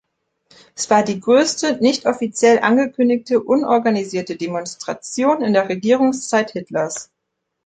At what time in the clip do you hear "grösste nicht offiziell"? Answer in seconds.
1.19-2.57